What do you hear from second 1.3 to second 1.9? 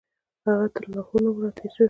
وو راتېر شوی.